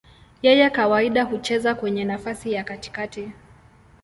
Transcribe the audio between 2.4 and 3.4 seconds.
ya katikati.